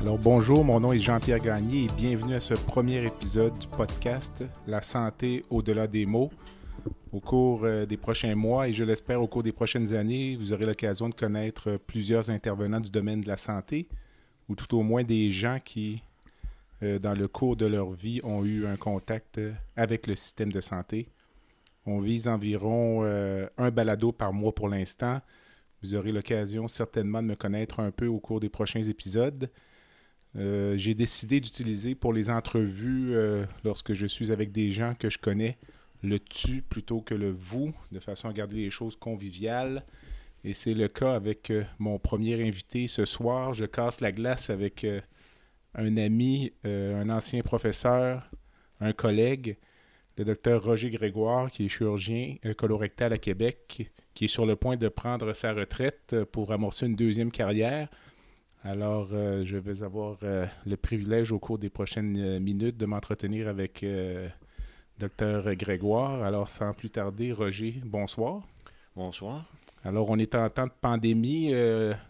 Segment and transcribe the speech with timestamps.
[0.00, 4.42] Alors bonjour, mon nom est Jean-Pierre Gagné et bienvenue à ce premier épisode du podcast
[4.66, 6.30] La santé au-delà des mots.
[7.12, 10.54] Au cours euh, des prochains mois et je l'espère au cours des prochaines années, vous
[10.54, 13.88] aurez l'occasion de connaître plusieurs intervenants du domaine de la santé
[14.48, 16.02] ou tout au moins des gens qui,
[16.82, 19.38] euh, dans le cours de leur vie, ont eu un contact
[19.76, 21.10] avec le système de santé.
[21.84, 25.20] On vise environ euh, un balado par mois pour l'instant.
[25.82, 29.50] Vous aurez l'occasion certainement de me connaître un peu au cours des prochains épisodes.
[30.36, 35.10] Euh, j'ai décidé d'utiliser pour les entrevues, euh, lorsque je suis avec des gens que
[35.10, 35.58] je connais,
[36.02, 39.84] le tu plutôt que le vous, de façon à garder les choses conviviales.
[40.44, 43.54] Et c'est le cas avec euh, mon premier invité ce soir.
[43.54, 44.86] Je casse la glace avec
[45.74, 48.30] un ami, un ancien professeur,
[48.80, 49.56] un collègue,
[50.16, 54.76] le docteur Roger Grégoire, qui est chirurgien colorectal à Québec, qui est sur le point
[54.76, 57.88] de prendre sa retraite pour amorcer une deuxième carrière.
[58.62, 62.84] Alors, euh, je vais avoir euh, le privilège au cours des prochaines euh, minutes de
[62.84, 63.84] m'entretenir avec
[64.98, 66.22] Dr Grégoire.
[66.22, 68.42] Alors, sans plus tarder, Roger, bonsoir.
[68.94, 69.50] Bonsoir.
[69.82, 71.54] Alors, on est en temps de pandémie,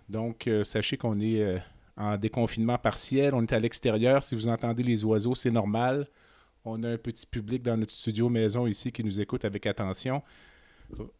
[0.09, 1.63] donc sachez qu'on est
[1.97, 3.33] en déconfinement partiel.
[3.33, 4.25] On est à l'extérieur.
[4.25, 6.09] Si vous entendez les oiseaux, c'est normal.
[6.65, 10.21] On a un petit public dans notre studio maison ici qui nous écoute avec attention.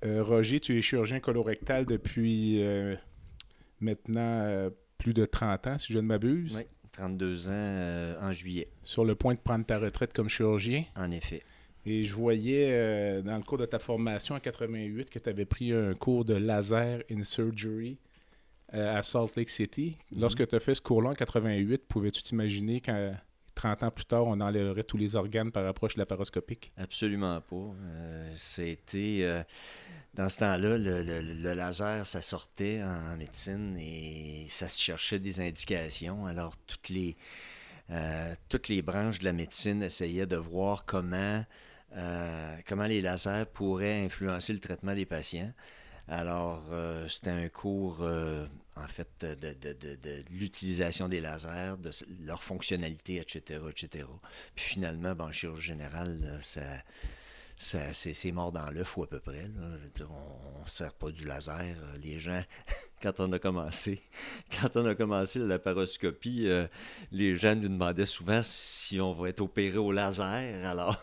[0.03, 2.61] Roger, tu es chirurgien colorectal depuis
[3.79, 4.71] maintenant
[5.01, 6.55] plus de 30 ans, si je ne m'abuse.
[6.57, 6.63] Oui,
[6.93, 8.69] 32 ans euh, en juillet.
[8.85, 10.85] Sur le point de prendre ta retraite comme chirurgien.
[10.95, 11.43] En effet.
[11.87, 15.47] Et je voyais euh, dans le cours de ta formation en 88 que tu avais
[15.47, 17.99] pris un cours de laser in surgery
[18.75, 19.97] euh, à Salt Lake City.
[20.13, 20.21] Mhm.
[20.21, 23.13] Lorsque tu as fait ce cours-là en 88, pouvais-tu t'imaginer qu'à
[23.61, 26.73] 30 ans plus tard, on enlèverait tous les organes par approche laparoscopique?
[26.79, 27.75] Absolument pas.
[28.37, 29.45] C'était
[30.15, 36.27] dans ce temps-là, le, laser, ça sortait en médecine et ça se cherchait des indications.
[36.27, 37.17] Alors, toutes les,
[37.91, 41.45] euh, toutes les branches de la médecine essayaient de voir comment,
[41.97, 45.53] euh, comment les lasers pourraient influencer le traitement des patients.
[46.11, 48.01] Alors, euh, c'était un cours,
[48.77, 51.91] en fait, de, de l'utilisation des lasers, de
[52.25, 54.07] leur fonctionnalité, etc., etc.
[54.55, 56.83] Puis finalement, ben, en chirurgie générale, ça
[57.63, 59.45] c'est mort dans l'œuf ou à peu près.
[60.01, 61.61] on ne sert pas du laser.
[61.61, 62.43] Euh, les gens,
[63.03, 64.01] quand on a commencé,
[64.59, 66.67] quand on a commencé la laparoscopie, euh,
[67.13, 70.65] les gens nous demandaient souvent si on va être opéré au laser.
[70.67, 70.97] Alors,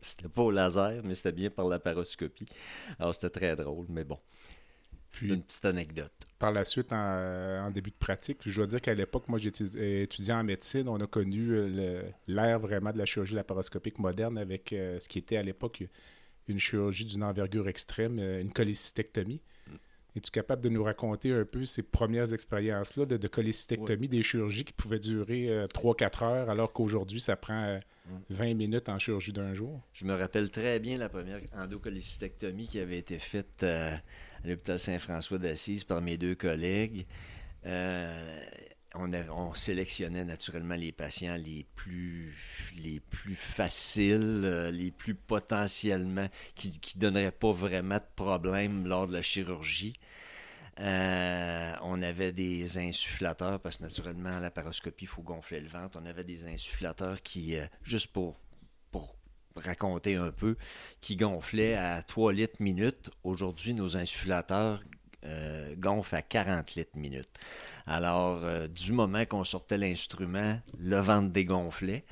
[0.00, 2.46] c'était pas au laser, mais c'était bien par la laparoscopie.
[3.00, 4.18] Alors, c'était très drôle, mais bon.
[5.14, 6.12] C'est une petite anecdote.
[6.38, 10.32] Par la suite, en, début de pratique, je dois dire qu'à l'époque, moi, j'ai étudié
[10.32, 10.88] en médecine.
[10.88, 15.18] On a connu euh, l'ère vraiment de la chirurgie laparoscopique moderne avec euh, ce qui
[15.18, 15.84] était à l'époque
[16.48, 19.40] une chirurgie d'une envergure extrême, euh, une cholécystectomie.
[19.66, 19.74] Mm.
[20.16, 24.72] Es-tu capable de nous raconter un peu ces premières expériences-là de, cholécystectomie, des chirurgies qui
[24.72, 27.80] pouvaient durer 3-4 heures, alors qu'aujourd'hui, ça prend
[28.30, 28.56] 20 mm.
[28.56, 29.80] minutes en chirurgie d'un jour?
[29.92, 33.64] Je me rappelle très bien la première endocholécystectomie qui avait été faite
[34.44, 37.06] à l'hôpital Saint-François d'Assise par mes deux collègues.
[37.66, 38.44] Euh,
[38.94, 46.80] on, sélectionnait naturellement les patients les plus, les plus faciles, euh, les plus potentiellement, qui
[46.96, 49.94] ne donneraient pas vraiment de problème lors de la chirurgie.
[50.80, 55.68] Euh, on avait des insufflateurs, parce que naturellement, à la paroscopie, il faut gonfler le
[55.68, 55.98] ventre.
[56.00, 58.38] On avait des insufflateurs qui, juste pour
[59.56, 60.56] raconter un peu,
[61.00, 63.10] qui gonflait à 3 litres minute.
[63.22, 64.82] Aujourd'hui, nos insufflateurs
[65.24, 67.28] euh, gonflent à 40 litres minute.
[67.86, 72.04] Alors, euh, du moment qu'on sortait l'instrument, le ventre dégonflait.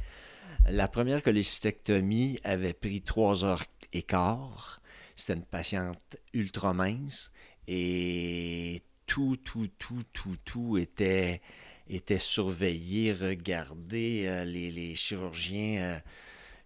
[0.69, 4.81] La première cholécystectomie avait pris 3 heures et quart.
[5.17, 7.33] C'était une patiente ultra mince
[7.69, 11.43] et tout, tout, tout, tout, tout était,
[11.89, 14.25] était surveillé, regardé.
[14.27, 16.01] Euh, les, les, chirurgiens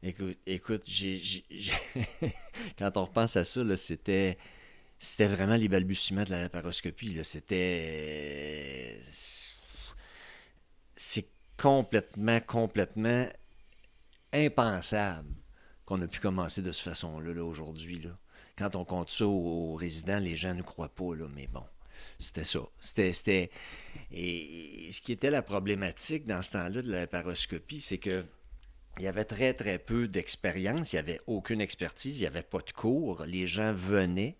[0.06, 0.85] Écoute, écoute
[2.79, 4.38] quand on repense à ça, c'était,
[5.00, 7.19] c'était vraiment les balbutiements de la laparoscopie.
[7.25, 9.00] C'était.
[10.94, 11.26] C'est
[11.56, 13.26] complètement, complètement
[14.32, 15.29] impensable
[15.87, 18.00] qu'on a pu commencer de cette façon-là là, aujourd'hui.
[18.56, 21.64] Quand on compte ça aux, résidents, les gens ne croient pas, là, mais bon.
[22.20, 22.61] C'était ça.
[22.79, 23.50] C'était...
[24.12, 28.25] Et ce qui était la problématique dans ce temps-là de la laparoscopie, c'est que
[28.98, 32.43] il y avait très, très peu d'expérience, il n'y avait aucune expertise, il n'y avait
[32.43, 33.25] pas de cours.
[33.25, 34.37] Les gens venaient,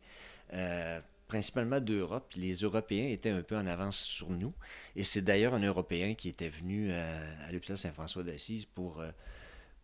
[0.55, 2.33] euh, principalement d'Europe.
[2.37, 4.55] Les Européens étaient un peu en avance sur nous.
[4.95, 9.11] Et c'est d'ailleurs un Européen qui était venu à, l'hôpital Saint-François d'Assise pour, euh,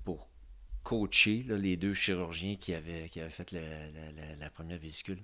[0.05, 0.29] pour
[0.85, 5.19] coacher les deux chirurgiens qui avaient, qui avaient fait la, première vésicule.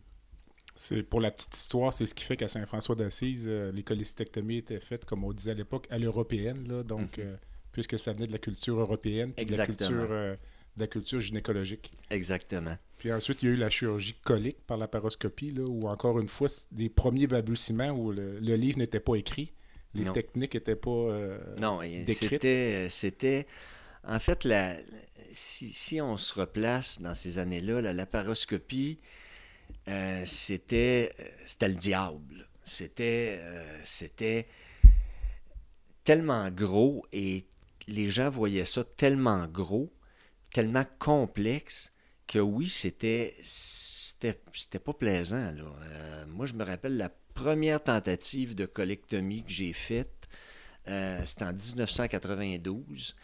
[0.76, 4.58] C'est pour la petite histoire, c'est ce qui fait qu'à Saint-François d'Assise, euh, les cholécystectomies
[4.58, 6.82] étaient faites, comme on disait à l'époque, à l'européenne.
[6.82, 7.38] Donc, mhm
[7.78, 10.34] puisque ça venait de la culture européenne, de la culture, euh,
[10.74, 11.92] de la culture gynécologique.
[12.10, 12.76] Exactement.
[12.96, 16.18] Puis ensuite, il y a eu la chirurgie colique par la paroscopie, là, où encore
[16.18, 19.52] une fois, des premiers balbutiements où le, livre n'était pas écrit,
[19.94, 21.78] les techniques n'étaient pas euh, Non,
[22.08, 23.46] c'était, c'était...
[24.02, 24.74] En fait, la,
[25.30, 28.98] si, on se replace dans ces années-là, la laparoscopie,
[29.86, 31.12] euh, c'était,
[31.46, 32.48] c'était le diable.
[32.64, 33.40] C'était,
[33.84, 34.48] c'était
[36.02, 37.44] tellement gros et
[37.88, 39.92] les gens voyaient ça tellement gros,
[40.52, 41.92] tellement complexe,
[42.26, 45.54] que oui, c'était c'était pas plaisant.
[45.82, 50.28] Euh, moi, je me rappelle la première tentative de colectomie que j'ai faite,
[50.88, 53.16] euh, c'était en 1992.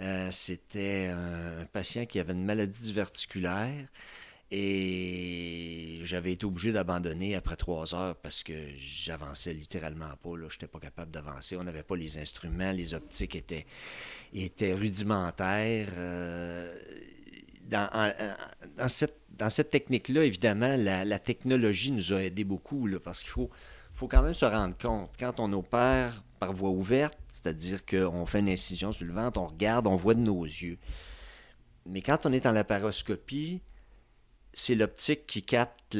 [0.00, 3.86] Euh, c'était un, patient qui avait une maladie diverticulaire.
[4.50, 10.30] Et j'avais été obligé d'abandonner après trois heures parce que j'avançais littéralement pas.
[10.48, 11.56] Je n'étais pas capable d'avancer.
[11.56, 12.70] On n'avait pas les instruments.
[12.70, 13.66] Les optiques étaient,
[14.74, 15.88] rudimentaires.
[15.96, 16.72] Euh,
[17.68, 23.50] dans, cette, technique-là, évidemment, la, technologie nous a aidé beaucoup parce qu'il faut,
[23.92, 25.10] faut quand même se rendre compte.
[25.18, 29.46] Quand on opère par voie ouverte, c'est-à-dire qu'on fait une incision sur le ventre, on
[29.46, 30.78] regarde, on voit de nos yeux.
[31.84, 33.60] Mais quand on est en laparoscopie,
[34.58, 35.94] c'est l'optique qui capte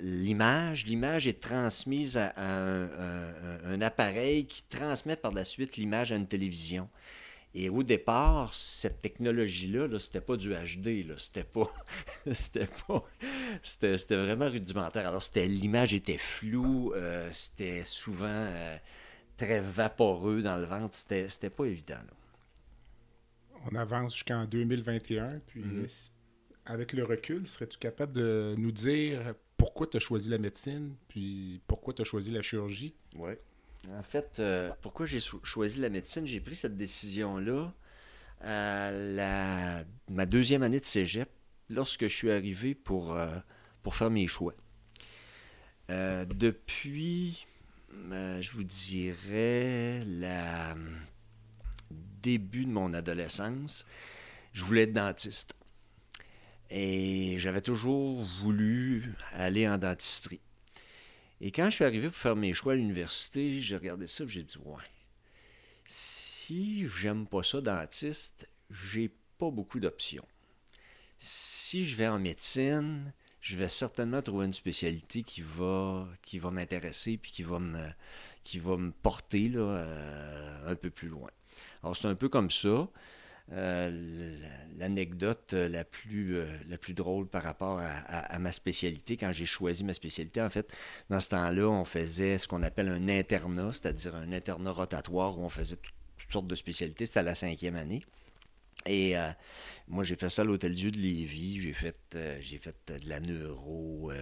[0.00, 0.86] l'image.
[0.86, 6.88] L'image est transmise à, un, appareil qui transmet par la suite l'image à une télévision.
[7.54, 11.70] Et au départ, cette technologie-là, -là, c'était pas du HD, c'était pas,
[12.32, 13.04] c'était pas,
[13.62, 15.06] c'était, vraiment rudimentaire.
[15.06, 18.78] Alors, c'était, l'image était floue, euh, c'était souvent euh,
[19.36, 22.00] très vaporeux dans le ventre, c'était, pas évident.
[23.70, 26.10] On avance jusqu'en 2021, puis mm-hmm
[26.68, 31.60] avec le recul, serais-tu capable de nous dire pourquoi tu as choisi la médecine, puis
[31.66, 32.94] pourquoi tu as choisi la chirurgie?
[33.16, 33.32] Oui.
[33.90, 36.26] En fait, euh, pourquoi j'ai choisi la médecine?
[36.26, 37.72] J'ai pris cette décision-là
[38.42, 41.28] à la, ma deuxième année de cégep,
[41.70, 43.38] lorsque je suis arrivé pour, euh,
[43.90, 44.52] faire mes choix.
[45.88, 47.46] Euh, depuis,
[47.90, 50.74] je vous dirais, le
[52.20, 53.86] début de mon adolescence,
[54.52, 55.57] je voulais être dentiste.
[56.70, 60.40] Et j'avais toujours voulu aller en dentisterie.
[61.40, 64.28] Et quand je suis arrivé pour faire mes choix à l'université, j'ai regardé ça et
[64.28, 64.82] j'ai dit Ouais,
[65.84, 70.26] si j'aime pas ça dentiste, j'ai pas beaucoup d'options.
[71.16, 76.50] Si je vais en médecine, je vais certainement trouver une spécialité qui va, qui va
[76.50, 77.88] m'intéresser puis qui va me,
[78.44, 81.30] qui va me porter là, euh, un peu plus loin.
[81.82, 82.88] Alors, c'est un peu comme ça.
[83.52, 84.36] Euh,
[84.78, 89.82] l'anecdote la plus, euh, la plus drôle par rapport à, ma spécialité, quand j'ai choisi
[89.82, 90.70] ma spécialité, en fait,
[91.08, 95.42] dans ce temps-là, on faisait ce qu'on appelle un internat, c'est-à-dire un internat rotatoire où
[95.44, 97.06] on faisait toutes sortes de spécialités.
[97.06, 98.02] C'était à la cinquième année.
[98.86, 99.30] Et euh,
[99.88, 101.60] moi, j'ai fait ça à l'Hôtel Dieu de Lévis.
[101.60, 104.12] J'ai fait, fait de la neuro,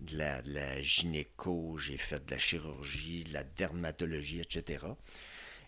[0.00, 4.86] de, la, de la gynéco, j'ai fait de la chirurgie, de la dermatologie, etc.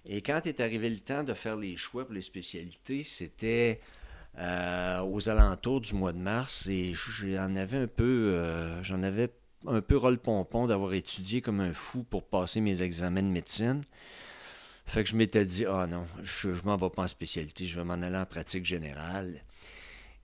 [0.07, 3.81] Et quand est arrivé le temps de faire les choix pour les spécialités, c'était
[4.39, 9.31] euh, aux alentours du mois de mars et j'en avais un peu, euh, j'en avais
[9.67, 13.85] un peu rôle pompon d'avoir étudié comme un fou pour passer mes examens de médecine.
[14.87, 17.77] Fait que je m'étais dit, ah non, je, je m'en vais pas en spécialité, je
[17.77, 19.41] vais m'en aller en pratique générale.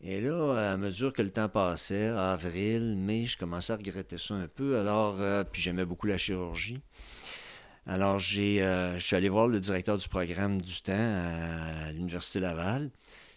[0.02, 4.34] Et là, à mesure que le temps passait, avril, mai, je commençais à regretter ça
[4.34, 4.78] un peu.
[4.78, 6.80] Alors, euh, puis j'aimais beaucoup la chirurgie.
[7.86, 12.40] Alors, j'ai, euh, je suis allé voir le directeur du programme du temps à, l'Université
[12.40, 12.90] Laval.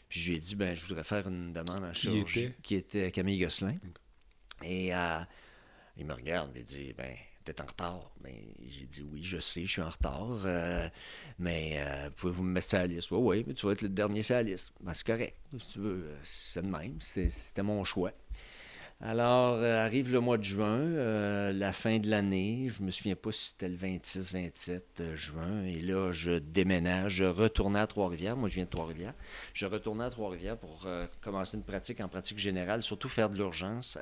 [0.10, 2.52] Puis je lui ai dit, ben, je voudrais faire une demande en chirurgie.
[2.62, 3.76] Qui était Camille Gosselin.
[4.64, 5.20] Et euh,
[5.98, 8.12] il me regarde il dit, ben, t'es en retard.
[8.22, 8.34] Ben,
[8.68, 10.44] j'ai dit, oui, je sais, je suis en retard.
[10.46, 10.88] Euh,
[11.40, 11.80] mais
[12.16, 13.10] pouvez-vous me mettre sur la liste?
[13.12, 14.74] Oui, oui, mais tu vas être le dernier sur la liste.
[14.82, 15.38] Ben, c'est correct.
[15.58, 17.00] Si tu veux, c'est de même.
[17.00, 18.12] C'était mon choix.
[19.06, 22.70] Alors, euh, arrive le mois de juin, euh, la fin de l'année.
[22.70, 25.66] Je me souviens pas si c'était le 26-27 euh, juin.
[25.66, 28.38] Et là, je déménage, je retourne à Trois-Rivières.
[28.38, 29.14] Moi, je viens de Trois-Rivières.
[29.54, 30.88] Je retourne à Trois-Rivières pour
[31.20, 33.98] commencer une pratique en pratique générale, surtout faire de l'urgence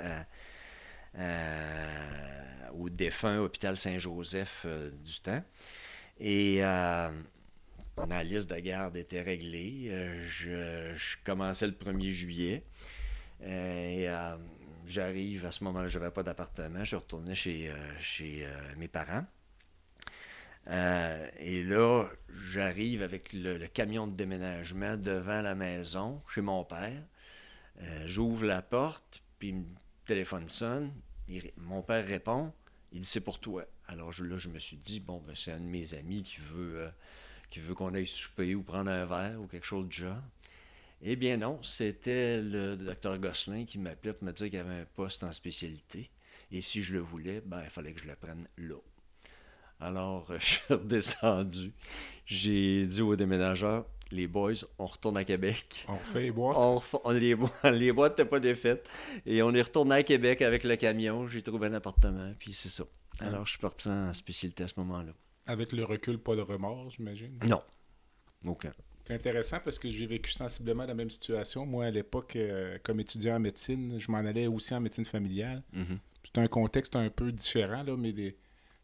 [2.77, 4.67] au défunt hôpital Saint-Joseph
[5.03, 5.43] du temps.
[6.19, 9.91] Et ma liste de garde était réglée.
[10.27, 12.63] Je, je commençais le 1er juillet.
[13.43, 14.07] Et
[14.91, 16.83] j'arrive, à ce moment-là, je n'avais pas d'appartement.
[16.83, 19.25] Je retournais chez, euh, chez euh, mes parents.
[20.67, 27.01] Euh, et là, j'arrive avec le, camion de déménagement devant la maison, chez mon père.
[28.05, 29.63] J'ouvre la porte, puis le
[30.05, 30.93] téléphone sonne.
[31.57, 32.53] Mon père répond.
[32.91, 33.65] Il dit c'est pour toi.
[33.87, 36.91] Alors là, je me suis dit, bon, ben, c'est un de mes amis qui veut,
[37.73, 40.21] qu'on aille souper ou prendre un verre ou quelque chose du genre.
[41.03, 44.81] Eh bien non, c'était le docteur Gosselin qui m'appelait pour me dire qu'il y avait
[44.81, 46.09] un poste en spécialité.
[46.51, 48.75] Et si je le voulais, ben, il fallait que je le prenne là.
[49.79, 51.73] Alors, euh, je suis redescendu.
[52.25, 55.85] J'ai dit aux déménageurs, les boys, on retourne à Québec.
[55.87, 56.57] On refait les boîtes.
[57.03, 58.87] On les, bo- les boîtes n'étaient pas défaites.
[59.25, 61.27] Et on est retourné à Québec avec le camion.
[61.27, 62.83] J'ai trouvé un appartement, puis c'est ça.
[63.21, 65.13] Alors, je suis parti en spécialité à ce moment-là.
[65.47, 67.39] Avec le recul, pas de remords, j'imagine?
[67.47, 67.61] Non.
[68.45, 68.71] Aucun.
[69.03, 71.65] C'est intéressant parce que j'ai vécu sensiblement la même situation.
[71.65, 75.63] Moi, à l'époque, euh, comme étudiant en médecine, je m'en allais aussi en médecine familiale.
[75.73, 75.97] Mhm.
[76.23, 78.35] C'est un contexte un peu différent, là, mais des,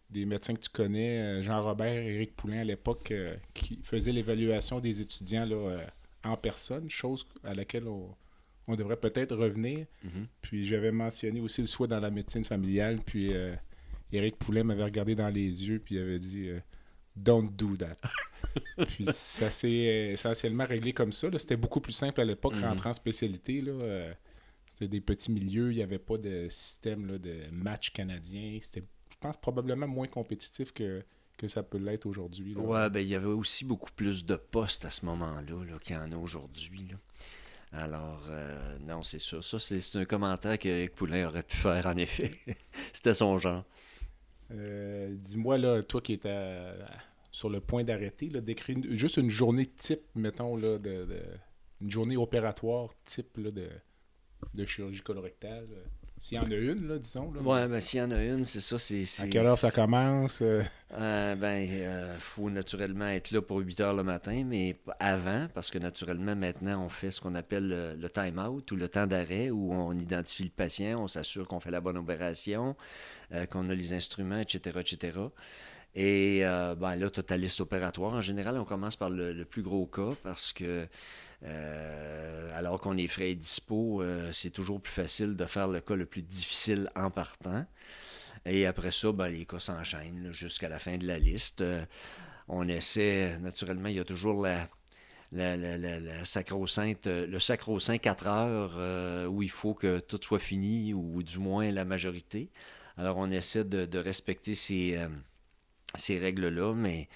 [0.10, 4.80] des médecins que tu connais, euh, Jean-Robert, Éric Poulain à l'époque, euh, qui faisaient l'évaluation
[4.80, 5.86] des étudiants là, euh,
[6.24, 8.10] en personne, chose à laquelle on,
[8.68, 9.86] on devrait peut-être revenir.
[10.04, 10.28] Mhm.
[10.42, 13.34] Puis j'avais mentionné aussi le souhait dans la médecine familiale, puis
[14.12, 16.50] Éric Poulain m'avait regardé dans les yeux, puis il avait dit
[17.18, 17.96] Don't do that.
[18.88, 21.28] puis ça s'est essentiellement réglé comme ça.
[21.38, 23.62] C'était beaucoup plus simple à l'époque, rentrer en spécialité.
[23.62, 24.14] Là, euh,
[24.68, 28.60] c'était des petits milieux, il n'y avait pas de système là, de match canadien.
[28.62, 31.04] C'était, je pense, probablement moins compétitif que,
[31.38, 32.54] que ça peut l'être aujourd'hui.
[32.56, 35.96] Ouais, ben il y avait aussi beaucoup plus de postes à ce moment-là là, qu'il
[35.96, 36.90] y en a aujourd'hui.
[37.72, 39.42] Alors, euh, non, c'est ça.
[39.42, 42.32] Ça, c'est un commentaire que Eric Poulain aurait pu faire, en effet.
[42.94, 43.66] C'était son genre.
[44.52, 46.76] Euh, dis-moi, là, toi qui étais à-
[47.32, 50.78] sur le point d'arrêter, décris juste une journée type, mettons, là,
[51.82, 53.70] une journée opératoire type de,
[54.54, 55.68] de chirurgie colorectale.
[55.72, 55.86] euh.
[56.20, 57.32] S'il y en a une, là, disons.
[57.32, 58.80] Là, Ouais, ben s'il y en a une, c'est ça.
[58.80, 60.42] c'est À quelle heure ça commence?
[60.42, 60.64] euh?
[60.94, 65.70] Euh, ben, il faut naturellement être là pour 8 heures le matin, mais avant, parce
[65.70, 69.52] que naturellement, maintenant, on fait ce qu'on appelle le, le time-out ou le temps d'arrêt,
[69.52, 72.76] où on identifie le patient, on s'assure qu'on fait la bonne opération,
[73.34, 75.20] euh, qu'on a les instruments, etc., etc.
[75.96, 78.14] Et euh, ben là, tu as ta liste opératoire.
[78.14, 80.88] En général, on commence par le, le plus gros cas parce que,
[81.44, 85.82] euh, alors qu'on est frais et dispo, euh, c'est toujours plus facile de faire le
[85.82, 87.66] cas le plus difficile en partant.
[88.46, 91.62] Et après ça, ben, les cas s'enchaînent jusqu'à la fin de la liste.
[91.62, 91.86] Euh,
[92.48, 94.68] on essaie, naturellement, il y a toujours la,
[95.34, 96.94] le sacro-saint
[97.98, 102.50] 4 heures où il faut que tout soit fini, ou du moins la majorité.
[102.96, 104.98] Alors, on essaie de, respecter ces,
[105.96, 107.10] ces règles-là, mais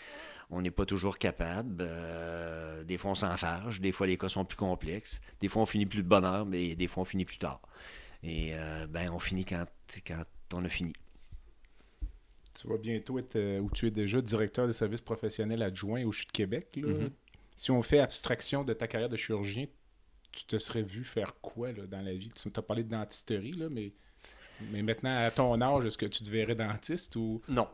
[0.52, 1.78] on n'est pas toujours capable.
[1.80, 3.80] Euh, des fois, on s'enfarge.
[3.80, 5.22] Des fois, les cas sont plus complexes.
[5.40, 7.62] Des fois, on finit plus de bonne heure, mais des fois, on finit plus tard.
[8.22, 9.66] Et euh, ben, on finit quand,
[10.06, 10.94] quand on a fini.
[12.54, 16.12] Tu vas bientôt être, euh, ou tu es déjà directeur des services professionnels adjoint au
[16.12, 16.68] CHU de Québec.
[16.76, 16.88] là.
[16.90, 17.10] Mhm.
[17.56, 19.68] Si on fait abstraction de ta carrière de chirurgien,
[20.32, 22.30] tu te serais vu faire quoi là, dans la vie?
[22.30, 23.90] Tu as parlé de dentisterie, là, mais,
[24.70, 27.68] mais maintenant, à ton âge, est-ce que tu te verrais dentiste ou Non,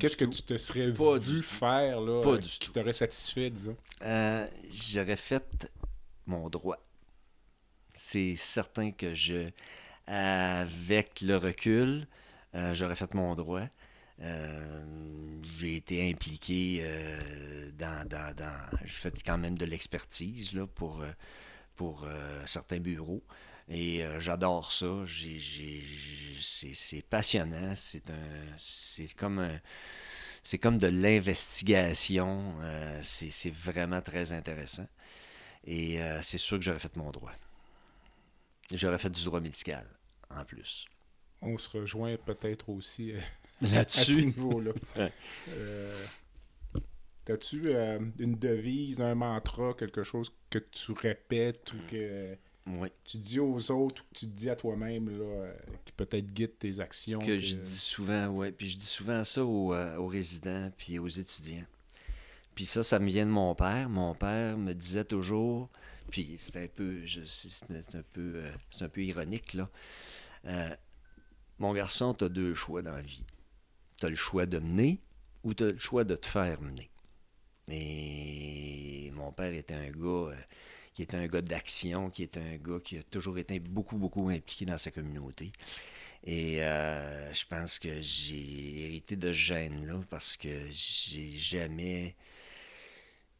[0.00, 0.30] qu'est-ce que tout.
[0.30, 3.76] tu te serais Pas vu du faire là, Pas du qui t'aurait satisfait, disons?
[4.02, 5.70] Euh, J'aurais fait
[6.26, 6.78] mon droit.
[7.94, 9.50] C'est certain que je,
[10.06, 12.06] avec le recul,
[12.54, 13.62] euh, j'aurais fait mon droit.
[14.20, 14.84] Euh,
[15.56, 21.04] j'ai été impliqué euh, dans, dans, dans- J'ai fait quand même de l'expertise là, pour,
[21.76, 22.06] pour
[22.44, 23.22] certains bureaux.
[23.68, 25.04] Et euh, j'adore ça.
[26.40, 27.74] C'est- passionnant.
[27.76, 28.54] C'est un.
[28.56, 29.60] C'est comme un.
[30.42, 32.54] C'est comme de l'investigation.
[32.62, 34.86] euh, c'est vraiment très intéressant.
[35.64, 37.32] Et euh, c'est sûr que j'aurais fait mon droit.
[38.72, 39.86] J'aurais fait du droit médical,
[40.30, 40.86] en plus.
[41.40, 43.12] On se rejoint peut-être aussi
[43.74, 44.72] à ce niveau-là.
[47.24, 47.70] T'as-tu
[48.18, 53.70] une devise, un mantra, quelque chose que tu répètes ou que oui, tu dis aux
[53.72, 55.54] autres ou tu te dis à toi-même là, euh,
[55.84, 57.18] qui peut-être guide tes actions?
[57.18, 58.52] que je dis souvent, ouais.
[58.52, 61.64] Puis je dis souvent ça aux, euh, aux résidents puis aux étudiants.
[62.54, 63.88] Puis ça, ça me vient de mon père.
[63.88, 65.70] Mon père me disait toujours,
[66.10, 69.68] puis c'est un peu, c'est un peu, euh, c'est un peu ironique là.
[70.46, 70.76] Euh,
[71.58, 73.24] mon garçon, tu as deux choix dans la vie.
[73.96, 75.00] Tu as le choix de mener
[75.42, 76.90] ou tu as le choix de te faire mener.
[77.68, 80.34] Et mon père était un gars
[80.94, 84.28] qui était un gars d'action, qui était un gars qui a toujours été beaucoup, beaucoup
[84.28, 85.52] impliqué dans sa communauté.
[86.24, 92.14] Et euh, je pense que j'ai hérité de ce gène-là parce que j'ai jamais.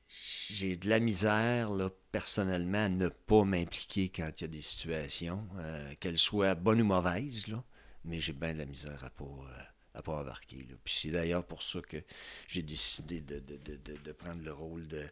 [0.09, 4.61] j'ai de la misère, là, personnellement, à ne pas m'impliquer quand il y a des
[4.63, 7.63] situations, euh, qu'elles soient bonnes ou mauvaises, là,
[8.05, 9.63] mais j'ai bien de la misère à pas, euh,
[9.95, 10.59] à pas embarquer.
[10.69, 10.75] Là.
[10.83, 12.03] Puis c'est d'ailleurs pour ça que
[12.49, 15.07] j'ai décidé de, de, de, prendre le rôle de,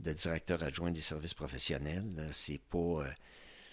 [0.00, 2.28] directeur adjoint des services professionnels.
[2.32, 3.04] C'est pas, euh,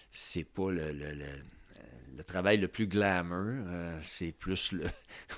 [0.09, 3.65] c'est pas le, le, le, travail le plus glamour,
[4.01, 4.85] c'est plus le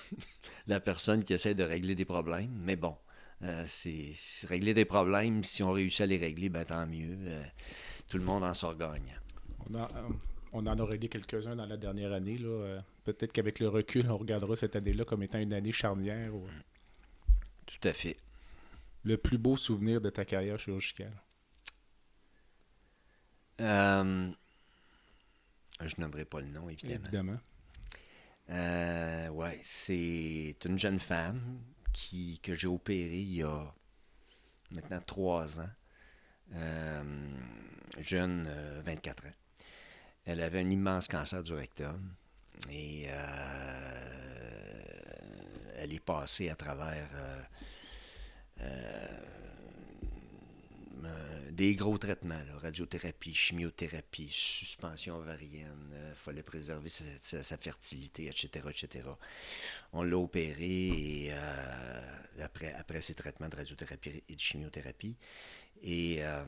[0.67, 2.95] la personne qui essaie de régler des problèmes, mais bon.
[3.43, 4.13] Euh, c'est
[4.47, 5.43] régler des problèmes.
[5.43, 7.17] Si on réussit à les régler, ben, tant mieux.
[7.21, 7.43] Euh,
[8.07, 9.19] tout le monde en sort gagnant.
[9.69, 9.85] On, euh,
[10.51, 12.37] on en a réglé quelques-uns dans la dernière année.
[13.05, 16.31] Peut-être qu'avec le recul, on regardera cette année-là comme étant une année charnière.
[17.65, 18.17] Tout à fait.
[19.03, 21.13] Le plus beau souvenir de ta carrière chirurgicale?
[23.59, 24.33] je
[25.97, 27.05] n'aimerais pas le nom, évidemment.
[27.05, 27.39] Évidemment.
[29.33, 31.61] ouais, c'est une jeune femme
[31.93, 33.73] qui, que j'ai opéré il y a
[34.71, 35.69] maintenant trois ans.
[36.55, 37.03] Euh,
[37.99, 38.49] jeune,
[38.85, 39.33] 24 euh, ans.
[40.25, 42.13] Elle avait un immense cancer du rectum
[42.71, 44.01] et euh,
[45.77, 47.07] elle est passée à travers
[51.59, 59.09] des gros traitements, radiothérapie, chimiothérapie, suspension ovarienne, il euh, fallait préserver sa, fertilité, etc., etc.
[59.91, 65.17] On l'a opéré et, euh, après, après ces traitements de radiothérapie et de chimiothérapie.
[65.83, 66.45] Et euh,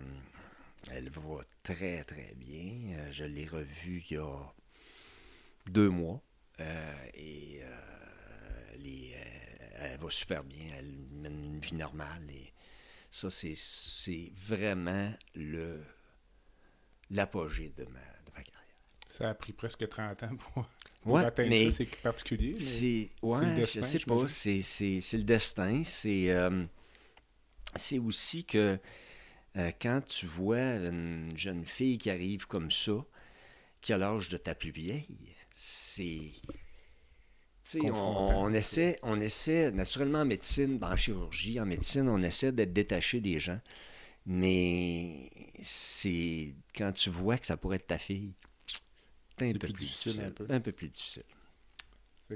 [0.90, 3.12] elle va très, très bien.
[3.12, 4.54] Je l'ai revue il y a
[5.68, 6.22] deux mois.
[7.16, 7.60] et
[9.78, 10.68] elle, va super bien.
[10.78, 12.24] Elle mène une vie normale.
[12.32, 12.52] Et,
[13.12, 15.82] ça, c'est vraiment le
[17.10, 18.78] l'apogée de ma, de ma, carrière.
[19.10, 20.30] Ça a pris presque 30 ans
[21.04, 22.58] pour, atteindre ça, c'est particulier.
[22.58, 25.82] C'est ouais, le destin, je sais pas, c'est le destin.
[26.06, 26.66] Euh,
[27.76, 28.80] c'est aussi que
[29.58, 33.04] euh, quand tu vois une jeune fille qui arrive comme ça,
[33.82, 36.32] qui a l'âge de ta plus vieille, c'est
[37.80, 43.22] on, essaie, on essaie, naturellement en médecine, en chirurgie, en médecine, on essaie d'être détaché
[43.22, 43.60] des gens.
[44.26, 45.30] Mais
[45.62, 48.36] c'est quand tu vois que ça pourrait être ta fille,
[49.38, 50.22] c'est un, peu plus difficile.
[50.22, 51.24] Un peu, un peu plus difficile.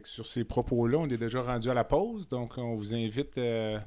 [0.04, 3.80] sur ces propos-là, on est déjà rendu à la pause, donc on vous invite euh,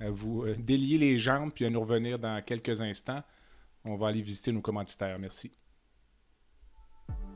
[0.00, 3.22] à vous euh, délier les jambes puis à nous revenir dans quelques instants.
[3.84, 5.18] On va aller visiter nos commanditaires.
[5.18, 5.52] Merci.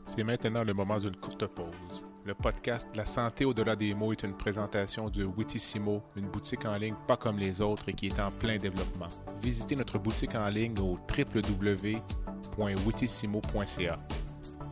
[0.07, 2.08] C'est maintenant le moment d'une courte pause.
[2.29, 6.77] Le podcast La santé au-delà des mots est une présentation de Witissimo, une boutique en
[6.77, 9.09] ligne pas comme les autres et qui est en plein développement.
[9.41, 13.99] Visitez notre boutique en ligne au www.witissimo.ca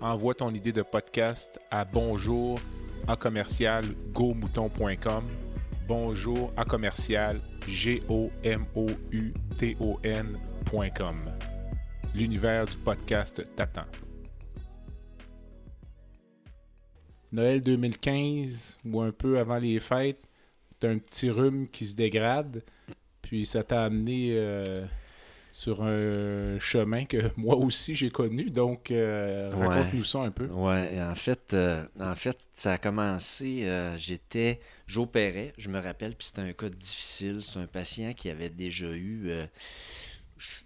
[0.00, 2.58] envoie ton idée de podcast à bonjour
[3.06, 5.24] à commercial gomouton.com.
[5.86, 11.16] Bonjour à commercial g o m o u t o n.com.
[12.14, 13.86] L'univers du podcast t'attend.
[17.32, 20.28] Noël 2015 ou un peu avant les fêtes,
[20.78, 22.62] t'as un petit rhume qui se dégrade,
[23.22, 24.86] puis ça t'a amené euh,
[25.54, 28.50] sur un chemin que moi aussi j'ai connu.
[28.50, 30.48] Donc, euh, raconte-nous ça un peu.
[30.50, 36.16] Oui, en fait, euh, en fait, ça a commencé, euh, j'étais, j'opérais, je me rappelle,
[36.16, 37.38] puis c'était un cas difficile.
[37.40, 39.30] C'est un patient qui avait déjà eu,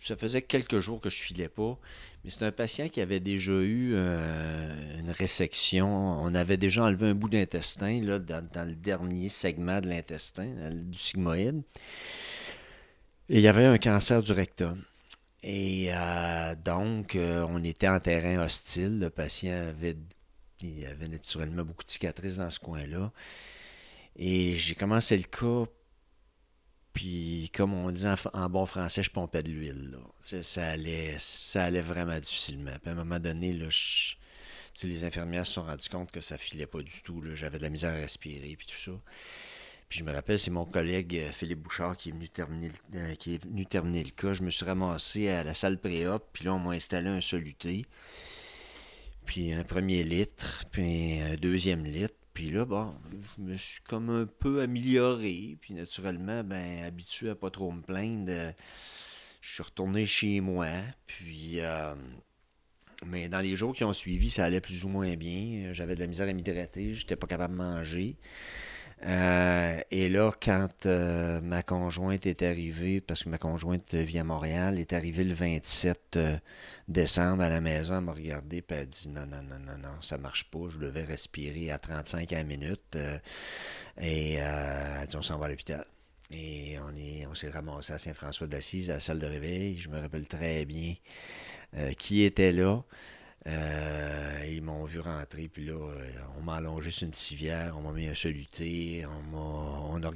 [0.00, 1.78] ça faisait quelques jours que je filais pas,
[2.24, 6.18] mais c'est un patient qui avait déjà eu une résection.
[6.22, 10.98] On avait déjà enlevé un bout d'intestin là, dans, le dernier segment de l'intestin, du
[10.98, 11.62] sigmoïde.
[13.30, 14.82] Il y avait un cancer du rectum.
[15.42, 18.98] Et euh, donc, euh, on était en terrain hostile.
[18.98, 19.96] Le patient avait,
[20.62, 23.12] il avait naturellement beaucoup de cicatrices dans ce coin-là.
[24.16, 25.70] Et j'ai commencé le cas,
[26.94, 29.98] puis comme on dit en, bon français, je pompais de l'huile.
[30.20, 32.72] Ça, allait, ça allait vraiment difficilement.
[32.80, 36.80] Puis à un moment donné, les infirmières se sont rendues compte que ça filait pas
[36.80, 37.22] du tout.
[37.34, 38.92] J'avais de la misère à respirer, puis tout ça.
[39.88, 43.14] Puis je me rappelle, c'est mon collègue euh, Philippe Bouchard qui est venu terminer, euh,
[43.14, 44.34] qui est venu terminer le cas.
[44.34, 47.86] Je me suis ramassé à la salle pré-op, puis là, on m'a installé un soluté,
[49.24, 52.14] puis un premier litre, puis un deuxième litre.
[52.34, 57.34] Puis là, bon, je me suis comme un peu amélioré, puis naturellement, ben, habitué à
[57.34, 58.52] pas trop me plaindre.
[59.40, 60.68] je suis retourné chez moi,
[61.06, 61.60] puis...
[61.60, 61.94] Euh,
[63.06, 65.72] mais dans les jours qui ont suivi, ça allait plus ou moins bien.
[65.72, 68.16] J'avais de la misère à m'hydrater, j'étais pas capable de manger.
[69.06, 74.24] Euh, et là, quand euh, ma conjointe est arrivée, parce que ma conjointe vit à
[74.24, 76.36] Montréal, est arrivée le 27 euh,
[76.88, 79.78] décembre à la maison, elle m'a regardé et elle a dit non, non, non, non,
[79.78, 82.98] non, ça marche pas, je devais respirer à 35 à minute.
[84.00, 85.84] et elle a dit on s'en va à l'hôpital.
[86.30, 89.78] Et on est, on s'est ramassé à Saint-François d'Assise, à la salle de réveil.
[89.78, 90.94] Je me rappelle très bien
[91.96, 92.82] qui était là.
[93.48, 97.80] Euh, ils m'ont vu rentrer, puis là, euh, on m'a allongé sur une civière, on
[97.80, 100.10] m'a mis un soluté, on, a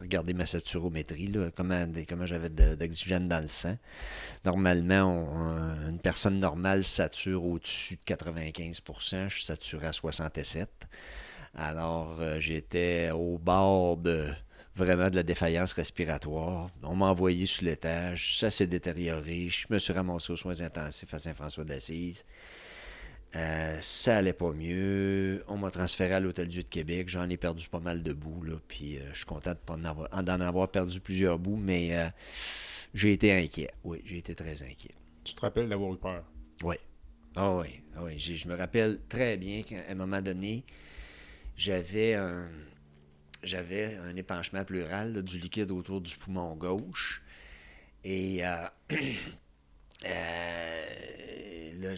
[0.00, 3.76] regardé, ma saturométrie, là, comment, comment j'avais d'oxygène dans le sang.
[4.44, 5.26] Normalement,
[5.88, 10.68] une personne normale sature au-dessus de 95% je suis saturé à 67
[11.54, 14.28] Alors, euh, j'étais au bord de
[14.78, 16.70] vraiment de la défaillance respiratoire.
[16.82, 21.12] On m'a envoyé sur l'étage, ça s'est détérioré, je me suis ramassé aux soins intensifs
[21.12, 22.24] à Saint-François d'Assise.
[23.36, 25.44] Euh, ça allait pas mieux.
[25.48, 27.10] On m'a transféré à l'Hôtel Dieu de Québec.
[27.10, 30.08] J'en ai perdu pas mal de bouts, là, puis euh, je suis content d'en avoir,
[30.40, 32.08] avoir, perdu plusieurs bouts, mais euh,
[32.94, 33.70] j'ai été inquiet.
[33.84, 34.94] Oui, j'ai été très inquiet.
[35.24, 36.24] Tu te rappelles d'avoir eu peur?
[36.64, 36.76] Oui.
[37.36, 38.18] Ah oui, ah oui.
[38.18, 40.64] Je me rappelle très bien qu'à un moment donné,
[41.54, 42.48] j'avais un,
[43.42, 47.22] j'avais un épanchement pleural du liquide autour du poumon gauche.
[48.04, 48.42] Et
[51.74, 51.94] là,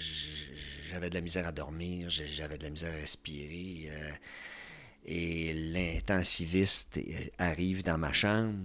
[0.91, 3.91] j'avais de la misère à dormir, j'avais de la misère à respirer.
[3.91, 4.11] Euh,
[5.07, 7.01] et l'intensiviste
[7.39, 8.59] arrive dans ma chambre,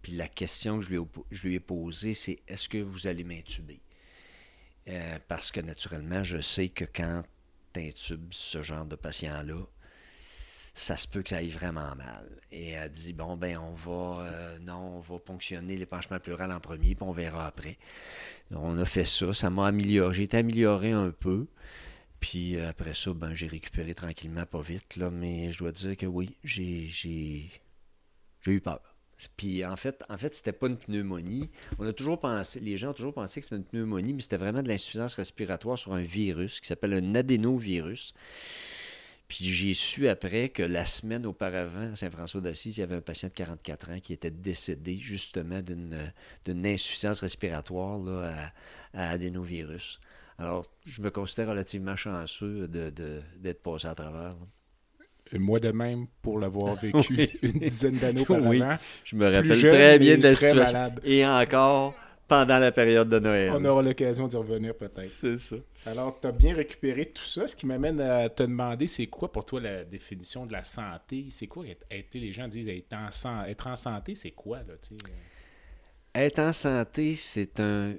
[0.00, 3.06] puis la question que je lui ai, je lui ai posée, c'est est-ce que vous
[3.06, 3.80] allez m'intuber?
[4.88, 7.22] Euh, parce que naturellement, je sais que quand
[7.72, 9.64] tu intubes ce genre de patient-là,
[10.74, 12.40] ça se peut que ça aille vraiment mal.
[12.50, 16.60] Et elle dit bon ben on va euh, non, on va ponctionner l'épanchement pleural en
[16.60, 17.78] premier, puis on verra après.
[18.50, 21.46] On a fait ça, ça m'a amélioré, j'ai été amélioré un peu.
[22.20, 26.06] Puis après ça, ben j'ai récupéré tranquillement, pas vite, là, mais je dois dire que
[26.06, 27.50] oui, j'ai j'ai
[28.46, 28.80] eu peur.
[29.36, 31.50] Puis en fait, en fait, c'était pas une pneumonie.
[31.78, 34.36] On a toujours pensé, les gens ont toujours pensé que c'était une pneumonie, mais c'était
[34.36, 38.14] vraiment de l'insuffisance respiratoire sur un virus qui s'appelle un adénovirus.
[39.32, 43.00] Puis j'ai su après que la semaine auparavant, à Saint-François d'Assise, il y avait un
[43.00, 48.50] patient de 44 ans qui était décédé justement d'une insuffisance respiratoire là,
[48.92, 50.00] à, adénovirus.
[50.38, 53.00] Alors, je me considère relativement chanceux d'être
[53.42, 54.36] de, passé à travers.
[55.32, 58.50] Moi de même, pour l'avoir vécu une dizaine d'années auparavant.
[58.50, 58.60] Oui,
[59.04, 60.94] je me rappelle très bien de la situation.
[61.04, 61.94] Et encore,
[62.28, 63.52] pendant la période de Noël.
[63.54, 65.04] On aura l'occasion d'y revenir peut-être.
[65.04, 65.56] C'est ça.
[65.84, 67.46] Alors, tu as bien récupéré tout ça.
[67.46, 71.26] Ce qui m'amène à te demander, c'est quoi pour toi la définition de la santé?
[71.30, 74.58] C'est quoi être, les gens disent être en, être en santé, c'est quoi?
[74.58, 74.74] Là,
[76.14, 77.94] être en santé, c'est un...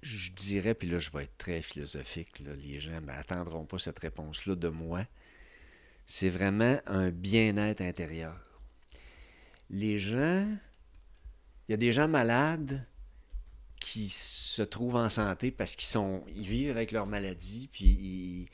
[0.00, 3.78] Je dirais, puis là, je vais être très philosophique, là, les gens ne m'attendront pas
[3.78, 5.04] cette réponse-là de moi.
[6.06, 8.40] C'est vraiment un bien-être intérieur.
[9.70, 10.46] Les gens...
[11.68, 12.86] Il y a des gens malades
[13.80, 18.48] qui se trouvent en santé parce qu'ils sont vivent avec leur maladie, puis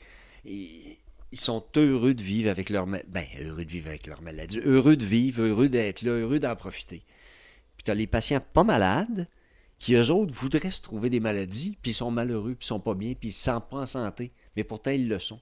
[0.45, 0.97] ils,
[1.33, 5.05] sont heureux de vivre avec leur ben, heureux de vivre avec leur maladie, heureux de
[5.05, 7.03] vivre, heureux d'être là, heureux d'en profiter.
[7.75, 9.27] Puis tu as les patients pas malades
[9.77, 12.79] qui, eux autres, voudraient se trouver des maladies, puis ils sont malheureux, puis ils sont
[12.79, 15.41] pas bien, puis ils se sentent pas en santé, mais pourtant ils le sont.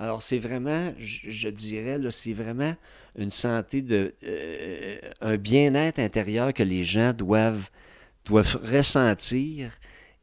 [0.00, 2.74] Alors, c'est vraiment, je, dirais, c'est vraiment
[3.18, 4.14] une santé de.
[4.24, 7.68] Euh, un bien-être intérieur que les gens doivent
[8.24, 9.72] doivent ressentir.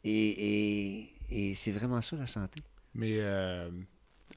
[0.04, 1.08] Et,
[1.56, 2.62] c'est vraiment ça, la santé.
[2.94, 3.70] Mais euh,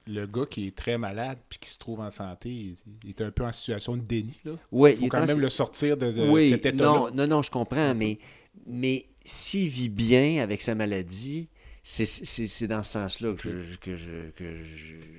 [0.07, 3.31] le gars qui est très malade puis qui se trouve en santé, il, est un
[3.31, 4.41] peu en situation de déni.
[4.45, 4.53] Là.
[4.73, 6.85] Oui, il faut quand même le sortir de, cet état-là.
[6.85, 8.19] Non, non, non, je comprends, mais,
[8.67, 11.49] mais s'il vit bien avec sa maladie,
[11.83, 13.97] c'est dans ce sens-là que, que,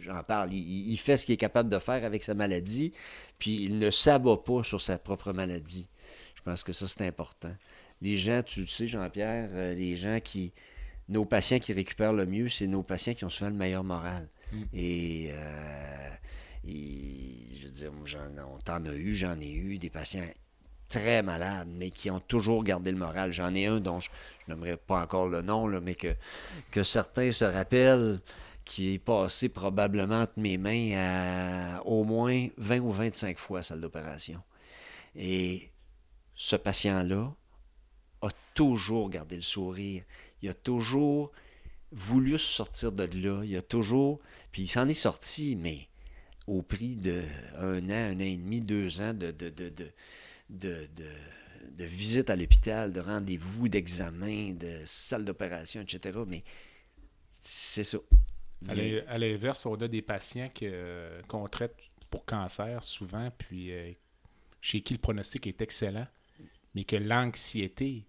[0.02, 0.54] j'en parle.
[0.54, 2.92] Il, il, fait ce qu'il est capable de faire avec sa maladie,
[3.40, 5.90] puis il ne s'abat pas sur sa propre maladie.
[6.36, 7.54] Je pense que ça, c'est important
[8.02, 10.54] les gens, tu le sais, Jean-Pierre, euh, les gens qui.
[11.10, 14.30] Nos patients qui récupèrent le mieux, c'est nos patients qui ont souvent le meilleur moral.
[14.54, 14.64] Mm.
[14.74, 16.10] Et, euh,
[16.64, 20.24] je veux dire, on t'en a eu, j'en ai eu des patients
[20.88, 23.32] très malades, mais qui ont toujours gardé le moral.
[23.32, 24.10] J'en ai un dont je,
[24.48, 26.16] n'aimerais pas encore le nom, là, mais que,
[26.70, 28.22] que certains se rappellent,
[28.64, 33.64] qui est passé probablement entre mes mains à au moins 20 ou 25 fois à
[33.64, 34.42] salle d'opération.
[35.16, 35.72] Et
[36.36, 37.34] ce patient-là,
[38.22, 40.04] a toujours gardé le sourire.
[40.42, 41.32] Il a toujours
[41.92, 43.44] voulu sortir de là.
[43.44, 44.20] Il a toujours.
[44.52, 45.88] Puis il s'en est sorti, mais
[46.48, 47.24] au prix de
[47.58, 49.70] un an, un an et demi, deux ans de, de, de,
[50.50, 50.88] de,
[51.70, 56.20] de visite à l'hôpital, de rendez-vous, d'examen, de salle d'opération, etc.
[56.28, 56.44] Mais
[57.42, 57.98] c'est ça.
[58.68, 60.50] À l'inverse, on a des patients
[61.28, 61.76] qu'on traite
[62.10, 63.92] pour cancer souvent, puis euh,
[64.60, 66.08] chez qui le pronostic est excellent,
[66.76, 68.06] mais que l'anxiété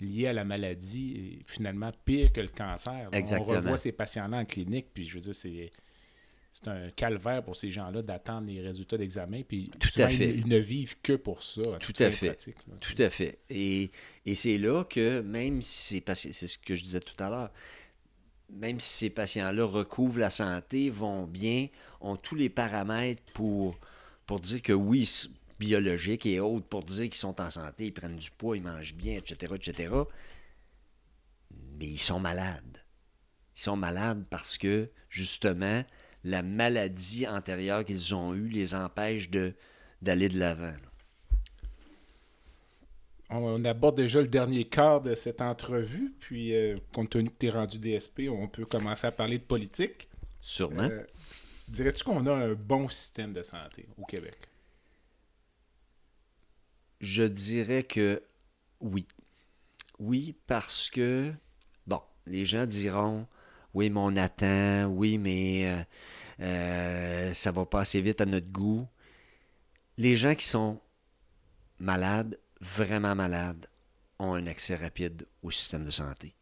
[0.00, 3.08] liée à la maladie est finalement pire que le cancer.
[3.12, 3.52] Exactement.
[3.52, 5.70] On revoit ces patients-là en clinique, puis je veux dire, c'est
[6.54, 9.42] c'est un calvaire pour ces gens-là d'attendre les résultats d'examen.
[9.42, 10.30] Puis Tout souvent, à fait.
[10.30, 11.62] Ils, ils ne vivent que pour ça.
[11.80, 12.28] Tout à fait.
[12.28, 12.56] Pratique.
[12.78, 13.38] Tout à fait.
[13.50, 13.90] Et,
[14.24, 17.28] et c'est là que même si ces patients, c'est ce que je disais tout à
[17.28, 17.50] l'heure,
[18.50, 21.66] même si ces patients-là recouvrent la santé, vont bien,
[22.00, 23.76] ont tous les paramètres pour,
[24.24, 25.10] pour dire que oui,
[25.58, 28.94] biologiques et autres, pour dire qu'ils sont en santé, ils prennent du poids, ils mangent
[28.94, 29.94] bien, etc., etc.,
[31.78, 32.82] mais ils sont malades.
[33.56, 35.84] Ils sont malades parce que, justement,
[36.24, 39.54] la maladie antérieure qu'ils ont eue les empêche de,
[40.02, 40.74] d'aller de l'avant.
[43.30, 47.46] on aborde déjà le dernier quart de cette entrevue, puis euh, compte tenu que tu
[47.46, 50.08] es rendu DSP, on peut commencer à parler de politique.
[50.40, 50.82] Sûrement.
[50.82, 51.04] Euh,
[51.68, 54.36] Dirais-tu qu'on a un bon système de santé au Québec?
[57.04, 58.22] Je dirais que
[58.80, 59.06] oui.
[59.98, 61.34] Oui, parce que,
[61.86, 63.26] bon, les gens diront,
[63.74, 65.84] oui, mais on attend, oui, mais euh,
[66.40, 68.88] euh, ça va pas assez vite à notre goût.
[69.98, 70.80] Les gens qui sont
[71.78, 73.66] malades, vraiment malades,
[74.18, 76.34] ont un accès rapide au système de santé.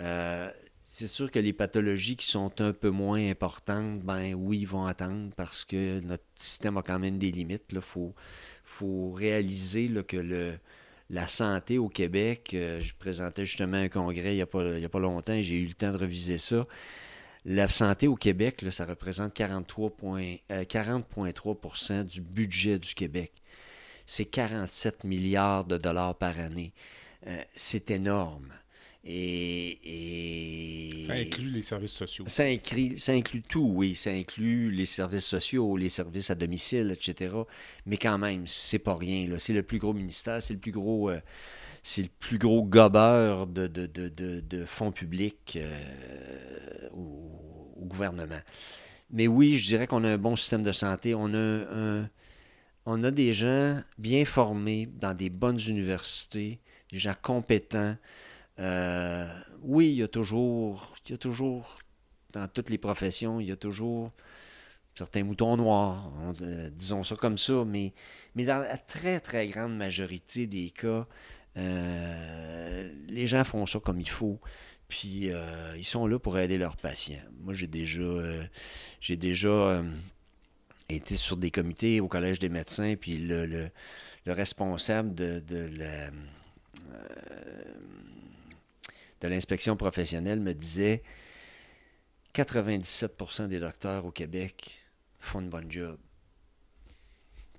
[0.00, 0.50] Euh,
[0.98, 4.84] c'est sûr que les pathologies qui sont un peu moins importantes, ben oui, ils vont
[4.86, 7.66] attendre parce que notre système a quand même des limites.
[7.70, 10.56] Il faut, réaliser que
[11.08, 15.40] la santé au Québec, euh, je présentais justement un congrès il n'y a, pas- longtemps
[15.40, 16.66] j'ai eu le temps de reviser ça.
[17.44, 23.32] La santé au Québec, ça représente 43 point- euh, 40,3% du budget du Québec.
[24.06, 26.72] C'est 47 milliards de dollars par année.
[27.28, 28.52] Euh, c'est énorme.
[29.04, 29.78] Et,
[30.94, 32.24] et- Ça inclut les services sociaux.
[32.28, 33.94] ça inclut, ça inclut tout, oui.
[33.94, 37.46] Ça inclut les services sociaux, les services à domicile, etc.
[37.86, 39.26] Mais quand même, c'est pas rien.
[39.38, 41.20] C'est le plus gros ministère, c'est le plus gros, euh,
[41.82, 47.84] c'est le plus gros gobeur de, de, de, de- de fonds publics euh, au, au
[47.86, 48.40] gouvernement.
[49.10, 51.14] Mais oui, je dirais qu'on a un bon système de santé.
[51.14, 52.10] On a, un-
[52.86, 56.60] on a des gens bien formés dans des bonnes universités,
[56.92, 57.96] des gens compétents.
[58.58, 59.26] Euh,
[59.62, 61.78] oui, il y a toujours, il y a toujours,
[62.32, 64.12] dans toutes les professions, il y a toujours
[64.96, 67.94] certains moutons noirs, euh, disons ça comme ça, mais,
[68.34, 71.06] mais dans la très, très grande majorité des cas,
[71.56, 74.40] euh, les gens font ça comme il faut.
[74.88, 75.30] Puis
[75.76, 77.20] ils sont là pour aider leurs patients.
[77.42, 78.02] Moi, j'ai déjà,
[79.00, 79.82] j'ai déjà
[80.88, 83.70] été sur des comités au Collège des médecins, puis le, le-
[84.26, 86.10] le responsable de, de la,
[89.20, 91.02] de l'inspection professionnelle me disait
[92.34, 94.78] 97% des docteurs au Québec
[95.18, 95.98] font une bonne job.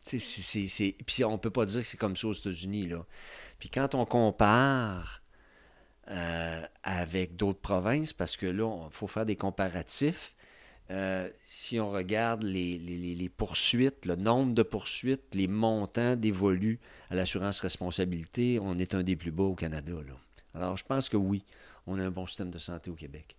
[0.05, 2.87] Puis on peut pas dire que c'est comme ça aux États-Unis.
[2.87, 3.05] Là.
[3.59, 5.21] Puis quand on compare
[6.09, 10.33] euh, avec d'autres provinces, parce que là, il faut faire des comparatifs,
[10.91, 16.79] euh, si on regarde les poursuites, le nombre de poursuites, les montants dévolus
[17.11, 19.93] à l'assurance responsabilité, on est un des plus bas au Canada.
[19.93, 20.15] Là.
[20.53, 21.43] Alors, je pense que oui,
[21.87, 23.35] on a un bon système de santé au Québec.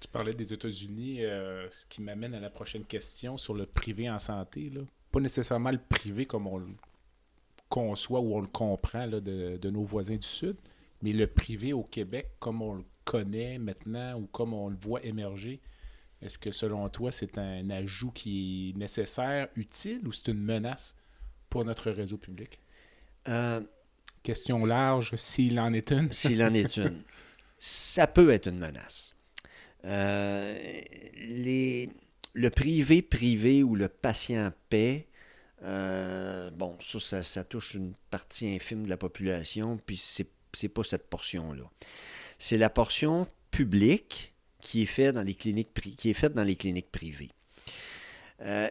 [0.00, 4.10] Tu parlais des États-Unis, euh, ce qui m'amène à la prochaine question sur le privé
[4.10, 4.70] en santé.
[4.70, 4.82] Là.
[5.10, 6.68] Pas nécessairement le privé comme on le
[7.68, 10.56] conçoit ou on le comprend là, de, de nos voisins du Sud,
[11.02, 15.02] mais le privé au Québec comme on le connaît maintenant ou comme on le voit
[15.04, 15.60] émerger.
[16.22, 20.94] Est-ce que selon toi, c'est un ajout qui est nécessaire, utile ou c'est une menace
[21.50, 22.58] pour notre réseau public?
[23.28, 23.60] Euh,
[24.26, 26.12] Question large, s'il en est une.
[26.12, 27.02] S'il en est une.
[27.58, 29.14] Ça peut être une menace.
[29.84, 30.80] Euh,
[32.34, 35.06] le privé-privé ou le patient paix,
[35.62, 40.68] euh, bon, ça, ça, ça touche une partie infime de la population, puis c'est c'est
[40.70, 41.70] pas cette portion-là.
[42.38, 46.44] C'est la portion publique qui est faite dans les cliniques, pri- qui est faite dans
[46.44, 47.30] les cliniques privées.
[48.40, 48.68] Euh,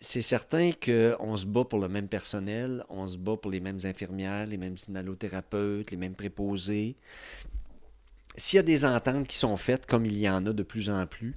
[0.00, 3.78] c'est certain qu'on se bat pour le même personnel, on se bat pour les mêmes
[3.84, 6.96] infirmières, les mêmes inhalothérapeutes, les mêmes préposés.
[8.36, 10.90] S'il y a des ententes qui sont faites, comme il y en a de plus
[10.90, 11.36] en plus,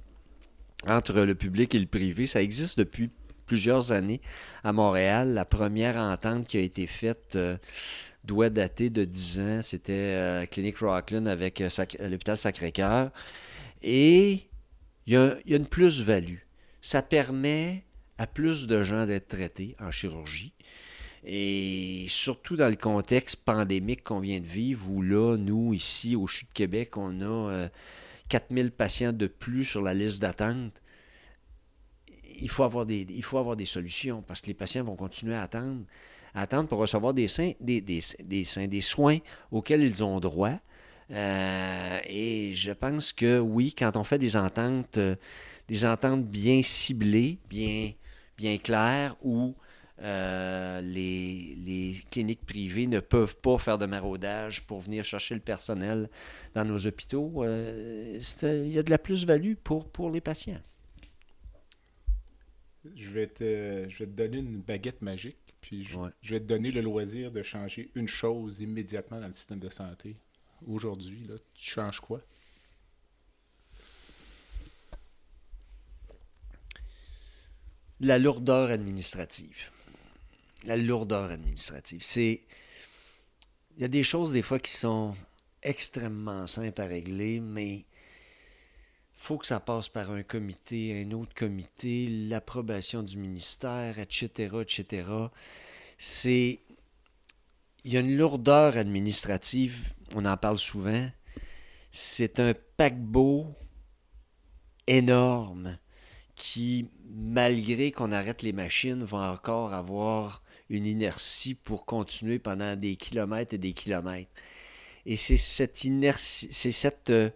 [0.86, 3.10] entre le public et le privé, ça existe depuis
[3.46, 4.20] plusieurs années
[4.62, 5.34] à Montréal.
[5.34, 7.56] La première entente qui a été faite euh,
[8.24, 9.62] doit dater de 10 ans.
[9.62, 11.68] C'était euh, Clinique Rockland avec euh,
[12.00, 13.10] euh, l'hôpital Sacré-Cœur.
[13.82, 14.48] Et
[15.06, 16.38] il y a une plus-value.
[16.80, 17.84] Ça permet
[18.26, 20.52] plus de gens d'être traités en chirurgie.
[21.24, 26.26] Et surtout dans le contexte pandémique qu'on vient de vivre, où là, nous, ici, au
[26.26, 27.68] CHU de Québec, on a euh,
[28.28, 30.72] 4000 patients de plus sur la liste d'attente.
[32.40, 35.84] il faut, avoir des, solutions parce que les patients vont continuer à attendre,
[36.34, 39.18] attendre pour recevoir des, soins, des, des, des, des soins
[39.52, 40.58] auxquels ils ont droit.
[41.12, 45.14] Euh, et je pense que oui, quand on fait des ententes, euh,
[45.68, 47.92] des ententes bien ciblées, bien,
[48.42, 49.54] bien claires, où
[50.00, 55.40] euh, les, les, cliniques privées ne peuvent pas faire de maraudage pour venir chercher le
[55.40, 56.10] personnel
[56.54, 60.60] dans nos hôpitaux, il y a de la plus-value pour, pour les patients.
[62.96, 66.46] Je vais, te, je vais te donner une baguette magique, puis je, je vais te
[66.46, 70.16] donner le loisir de changer une chose immédiatement dans le système de santé
[70.66, 72.20] aujourd'hui, tu changes quoi?
[78.02, 79.70] La lourdeur administrative.
[80.64, 82.02] La lourdeur administrative.
[82.02, 82.42] C'est.
[83.76, 85.14] Il y a des choses des fois qui sont
[85.62, 87.84] extrêmement simples à régler, mais
[89.14, 95.06] faut que ça passe par un comité, un autre comité, l'approbation du ministère, etc., etc.
[95.96, 96.58] C'est
[97.84, 101.08] il y a une lourdeur administrative, on en parle souvent.
[101.92, 103.46] C'est un paquebot
[104.88, 105.78] énorme
[106.42, 112.96] qui, malgré qu'on arrête les machines, va encore avoir une inertie pour continuer pendant des
[112.96, 114.32] kilomètres et des kilomètres.
[115.06, 117.10] Et c'est cette inertie, c'est cette...
[117.10, 117.30] Euh,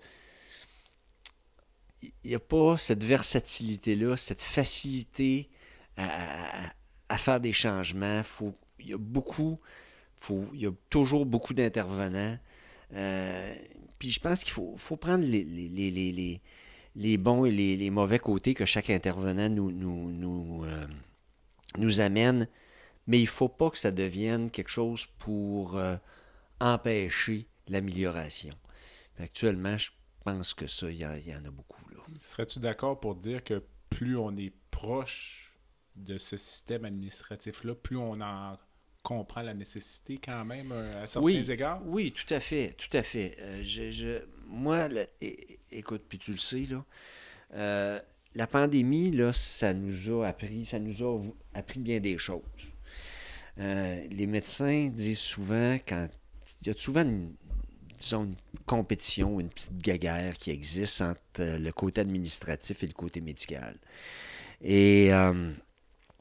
[2.02, 5.50] il n'y a pas cette versatilité-là, cette facilité
[5.96, 8.24] à, faire des changements.
[8.24, 9.60] Faut, il y a beaucoup
[10.52, 12.38] il y a toujours beaucoup d'intervenants.
[12.92, 13.54] Euh,
[14.00, 16.40] puis je pense qu'il faut, prendre les, les,
[17.18, 20.86] bons et les, mauvais côtés que chaque intervenant nous, nous, nous, euh,
[21.78, 22.48] nous amène,
[23.06, 25.96] mais il ne faut pas que ça devienne quelque chose pour euh,
[26.60, 28.54] empêcher l'amélioration.
[29.18, 29.90] Actuellement, je
[30.24, 31.82] pense que ça, il y, en a beaucoup.
[32.20, 35.52] Serais-tu d'accord pour dire que plus on est proche
[35.96, 38.58] de ce système administratif-là, plus on en
[39.06, 41.80] comprend la nécessité quand même euh, à certains oui, égards?
[41.86, 43.36] Oui, tout à fait, tout à fait.
[43.40, 44.88] Euh, je, moi,
[45.70, 46.84] écoute, puis tu le sais, là,
[47.54, 48.00] euh,
[48.34, 51.22] la pandémie, là, ça nous a appris, ça nous a
[51.54, 52.42] appris bien des choses.
[53.56, 56.08] les médecins disent souvent, quand
[56.62, 57.32] il y a souvent une,
[57.98, 63.20] disons, une compétition, une petite guerre qui existe entre le côté administratif et le côté
[63.20, 63.76] médical.
[64.60, 65.12] Et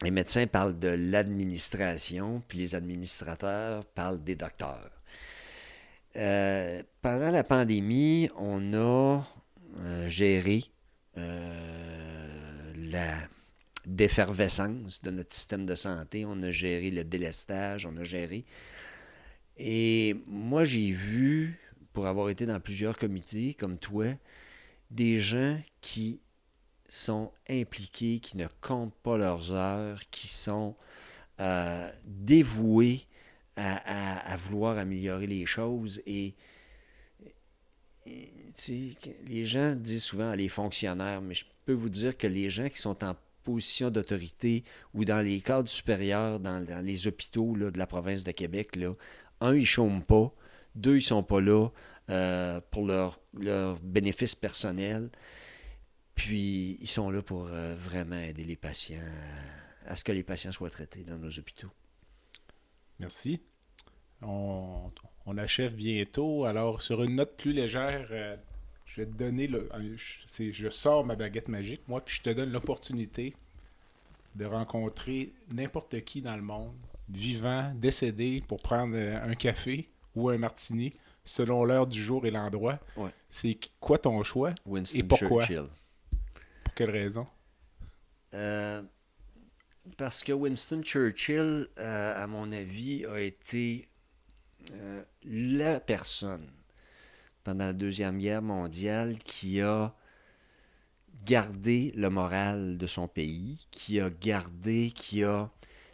[0.03, 4.91] les médecins parlent de l'administration, puis les administrateurs parlent des docteurs.
[6.17, 9.25] Euh, pendant la pandémie, on a
[9.79, 10.63] euh, géré
[11.17, 13.13] euh, la
[13.85, 18.45] défervescence de notre système de santé, on a géré le délestage, on a géré.
[19.57, 21.59] Et moi, j'ai vu,
[21.93, 24.07] pour avoir été dans plusieurs comités comme toi,
[24.91, 26.19] des gens qui
[26.87, 30.75] sont impliqués, qui ne comptent pas leurs heures, qui sont
[31.39, 33.01] euh, dévoués
[33.57, 36.01] à, vouloir améliorer les choses.
[36.05, 36.35] Et,
[39.27, 42.77] les gens disent souvent les fonctionnaires, mais je peux vous dire que les gens qui
[42.77, 48.23] sont en position d'autorité ou dans les cadres supérieurs, dans, les hôpitaux de la province
[48.23, 48.93] de Québec, là,
[49.41, 50.31] un, ils ne chôment pas,
[50.75, 51.69] deux, ils ne sont pas là
[52.09, 55.09] euh, pour leur, leur bénéfice personnel.
[56.15, 59.03] Puis, ils sont là pour euh, vraiment aider les patients
[59.85, 61.69] à, ce que les patients soient traités dans nos hôpitaux.
[62.99, 63.41] Merci.
[64.21, 64.91] On,
[65.37, 66.45] achève bientôt.
[66.45, 68.37] Alors, sur une note plus légère, euh,
[68.85, 69.69] je vais te donner le.
[69.97, 73.35] Je, je sors ma baguette magique, moi, puis je te donne l'opportunité
[74.35, 76.75] de rencontrer n'importe qui dans le monde,
[77.09, 80.93] vivant, décédé, pour prendre euh, un café ou un martini,
[81.25, 82.79] selon l'heure du jour et l'endroit.
[83.29, 85.45] C'est quoi ton choix Winston et pourquoi?
[85.45, 85.69] Churchill
[86.75, 87.25] quelle raison?
[88.33, 88.81] Euh,
[89.97, 93.87] parce que Winston Churchill, euh, à mon avis, a été
[94.71, 96.47] euh, la personne
[97.43, 99.93] pendant la Deuxième Guerre mondiale qui a
[101.23, 105.49] gardé le moral de son pays, qui a gardé, qui a,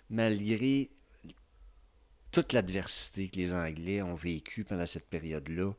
[0.09, 0.89] malgré
[2.31, 5.73] toute l'adversité que les Anglais ont vécue pendant cette période-là,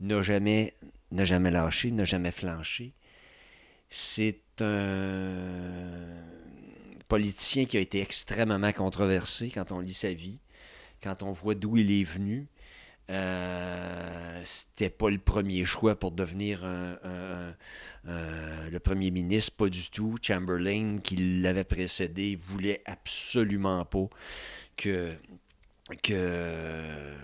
[0.00, 0.74] n'a jamais,
[1.10, 2.92] n'a jamais lâché, n'a jamais flanché.
[3.88, 6.22] C'est un
[7.08, 10.40] politicien qui a été extrêmement controversé quand on lit sa vie,
[11.02, 12.48] quand on voit d'où il est venu.
[13.08, 16.66] Euh, c'était pas le premier choix pour devenir
[18.04, 20.16] le premier ministre, pas du tout.
[20.20, 24.08] Chamberlain, qui l'avait précédé, voulait absolument pas
[24.76, 25.12] que,
[26.10, 27.14] euh,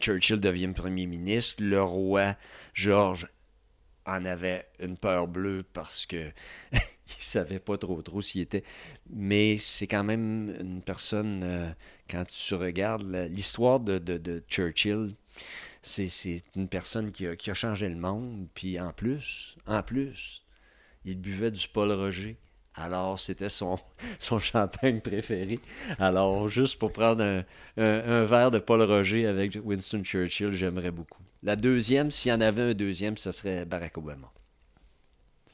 [0.00, 1.62] Churchill devienne premier ministre.
[1.62, 2.34] Le roi
[2.74, 3.28] George
[4.06, 6.30] en avait une peur bleue parce que
[6.72, 8.64] il savait pas trop trop s'il était.
[9.10, 11.70] Mais c'est quand même une personne, euh,
[12.08, 15.14] quand tu regardes l'histoire de, Churchill,
[15.82, 18.48] c'est une personne qui a, changé le monde.
[18.54, 20.44] Puis en plus, en plus,
[21.04, 22.36] il buvait du Paul Roger.
[22.74, 23.78] Alors, c'était son,
[24.40, 25.58] champagne préféré.
[25.98, 27.42] Alors, juste pour prendre un,
[27.78, 31.25] un, verre de Paul Roger avec Winston Churchill, j'aimerais beaucoup.
[31.46, 34.32] La deuxième, s'il y en avait un deuxième, ce serait Barack Obama.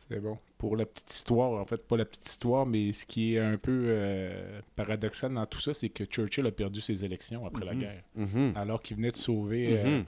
[0.09, 0.39] C'est bon.
[0.57, 3.59] Pour la petite histoire, en fait, pas la petite histoire, mais ce qui est un
[3.59, 7.75] peu euh, paradoxal dans tout ça, c'est que Churchill a perdu ses élections après la
[7.75, 7.81] mhm.
[7.81, 8.03] guerre.
[8.15, 8.53] Mhm.
[8.57, 10.05] Alors qu'il venait de sauver euh, mhm.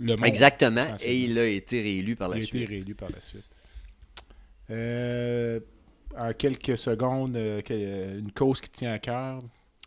[0.00, 0.26] le monde.
[0.26, 0.96] Exactement.
[1.04, 2.54] Et il a été réélu par la suite.
[2.54, 3.44] Il a été réélu par la suite.
[4.70, 5.60] Euh,
[6.20, 9.38] en quelques secondes, une cause qui tient à cœur,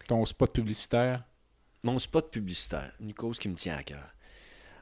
[0.07, 1.25] ton spot publicitaire?
[1.83, 4.13] Mon spot publicitaire, une cause qui me tient à cœur.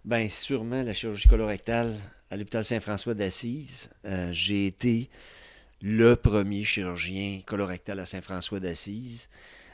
[0.08, 1.94] Bien, sûrement la chirurgie colorectale
[2.32, 3.90] à l'hôpital Saint-François d'Assise.
[4.06, 5.10] Euh, j'ai été
[5.82, 9.28] le premier chirurgien colorectal à Saint-François d'Assise.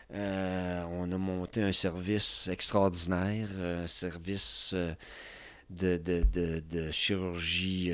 [0.09, 4.73] on a monté un service extraordinaire, un service
[5.69, 7.91] de, chirurgie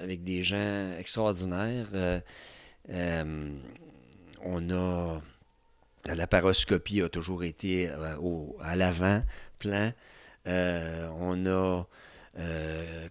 [0.00, 1.88] avec des gens extraordinaires.
[1.92, 3.50] Euh,
[4.44, 5.20] on a.
[6.04, 9.24] La paroscopie a toujours été euh, au, à l'avant,
[9.58, 9.90] plan.
[10.46, 11.84] Euh, on a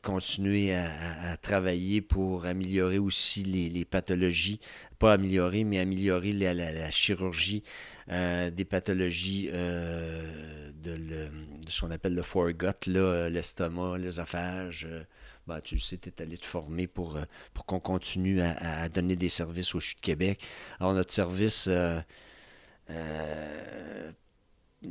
[0.04, 4.60] continué à, travailler pour améliorer aussi les, pathologies,
[5.00, 7.64] pas améliorer, mais améliorer la, chirurgie
[8.08, 11.28] des pathologies de,
[11.68, 14.88] ce qu'on appelle le foregut, l'estomac, l'œsophage,
[15.48, 17.24] ben, tu sais, tu es allé te former pour, euh,
[17.54, 20.44] pour qu'on continue à, donner des services au CHU de Québec.
[20.80, 22.00] Alors, notre service, euh,
[22.90, 24.12] euh,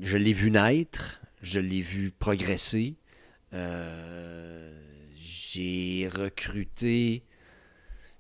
[0.00, 2.96] je l'ai vu naître, je l'ai vu progresser.
[5.20, 7.22] j'ai recruté,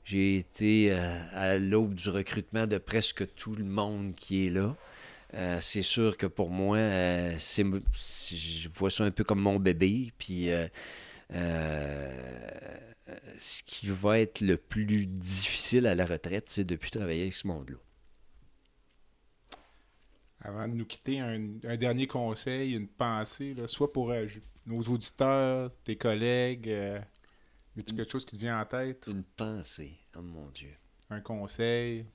[0.04, 4.76] j'ai été à l'aube du recrutement de presque tout le monde qui est là.
[5.60, 6.78] c'est sûr que pour moi,
[7.38, 10.12] c'est, je vois ça un peu comme mon bébé.
[10.18, 10.50] Puis
[11.32, 12.10] euh,
[13.38, 17.34] ce qui va être le plus difficile à la retraite, c'est de plus travailler avec
[17.34, 17.76] ce monde-là.
[20.44, 24.26] Avant de nous quitter, un, dernier conseil, une pensée, soit pour euh,
[24.66, 27.00] nos auditeurs, tes collègues, euh,
[27.74, 29.06] quelque chose qui te vient en tête?
[29.08, 30.74] Une pensée, oh mon Dieu.
[31.10, 32.06] Un conseil?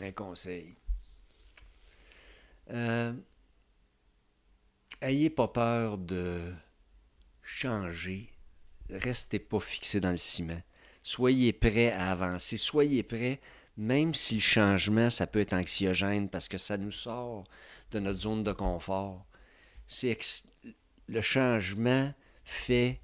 [0.00, 0.76] Un conseil.
[5.00, 6.52] ayez pas peur de
[7.42, 8.30] changer
[8.92, 10.62] restez pas fixé dans le ciment.
[11.02, 12.56] Soyez prêts à avancer.
[12.56, 13.40] Soyez prêts,
[13.80, 17.44] même si le changement, ça peut être anxiogène parce que ça nous sort
[17.92, 19.24] de notre zone de confort.
[19.86, 20.18] C'est
[21.08, 22.12] le changement
[22.44, 23.00] fait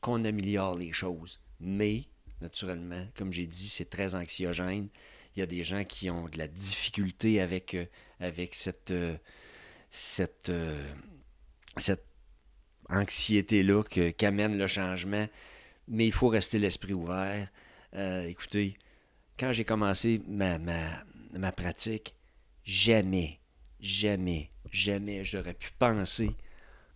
[0.00, 1.40] qu'on améliore les choses.
[1.58, 2.04] Mais,
[2.40, 4.88] naturellement, comme j'ai dit, c'est très anxiogène.
[5.34, 7.86] Il y a des gens qui ont de la difficulté avec, euh,
[8.22, 9.16] euh,
[10.48, 10.86] euh,
[11.76, 12.04] cette
[12.88, 13.82] anxiété-là
[14.16, 15.26] qu'amène le changement.
[15.88, 17.50] Mais il faut rester l'esprit ouvert.
[18.28, 18.76] Écoutez,
[19.40, 22.14] quand j'ai commencé ma, ma, pratique,
[22.62, 23.40] jamais,
[23.80, 26.36] jamais, jamais j'aurais pu penser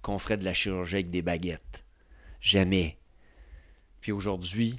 [0.03, 1.87] qu'on ferait de la chirurgie avec des baguettes.
[2.43, 2.99] Jamais.
[4.03, 4.79] Puis aujourd'hui,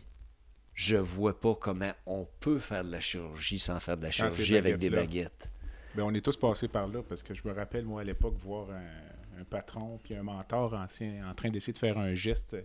[0.76, 4.57] je vois pas comment on peut faire de la chirurgie sans faire de la chirurgie
[4.57, 5.49] avec des baguettes.
[5.95, 8.36] Bien, on est tous passés par là parce que je me rappelle, moi, à l'époque,
[8.43, 12.55] voir un, un patron puis un mentor ancien en train d'essayer de faire un geste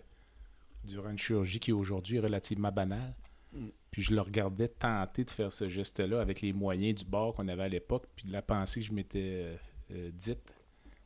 [0.83, 3.15] durant une chirurgie qui est aujourd'hui relativement banale.
[3.91, 7.47] Puis je le regardais tenter de faire ce geste-là avec les moyens du bord qu'on
[7.49, 8.05] avait à l'époque.
[8.15, 9.55] Puis la pensée que je m'étais euh,
[9.91, 10.55] euh, dite,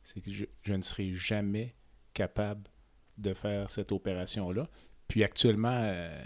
[0.04, 1.74] c'est que je, ne serai jamais
[2.14, 2.70] capable
[3.18, 4.68] de faire cette opération-là.
[5.08, 6.24] Puis actuellement, euh,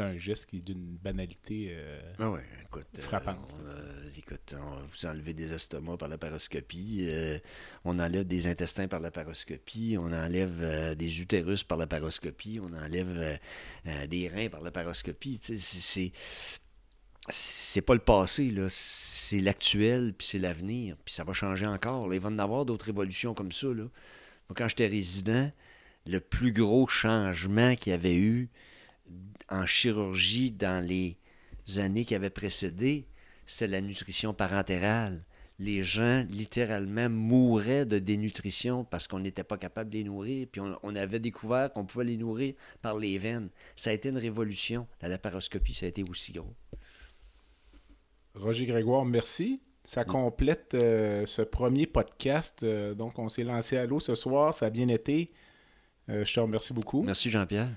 [0.00, 2.32] un geste qui est d'une banalité euh, ah
[2.64, 3.54] écoute, euh, frappante.
[3.66, 7.08] Euh, écoute, on, vous enlevez des estomacs par la paroscopie,
[7.84, 12.72] on enlève des intestins par la paroscopie, on enlève des utérus par la paroscopie, on
[12.72, 13.38] enlève
[14.08, 15.40] des reins par la paroscopie.
[15.42, 16.12] C'est
[17.30, 18.68] c'est pas le passé, là.
[18.70, 22.12] c'est l'actuel, puis c'est l'avenir, puis ça va changer encore.
[22.14, 23.66] Il va y en avoir d'autres évolutions comme ça.
[23.66, 23.84] Là.
[24.54, 25.52] quand j'étais résident,
[26.06, 28.48] le plus gros changement qu'il y avait eu,
[29.48, 31.16] en chirurgie dans les
[31.76, 33.06] années qui avaient précédé,
[33.46, 35.24] c'est la nutrition parentérale.
[35.60, 40.46] Les gens, littéralement, mouraient de dénutrition parce qu'on n'était pas capable de les nourrir.
[40.50, 43.48] Puis on, avait découvert qu'on pouvait les nourrir par les veines.
[43.74, 44.86] Ça a été une révolution.
[45.02, 46.54] La laparoscopie, ça a été aussi gros.
[48.36, 49.60] Roger Grégoire, merci.
[49.82, 52.62] Ça complète euh, ce premier podcast.
[52.62, 54.54] Euh, donc, on s'est lancé à l'eau ce soir.
[54.54, 55.32] Ça a bien été.
[56.08, 57.02] Euh, je te remercie beaucoup.
[57.02, 57.70] Merci, Jean-Pierre.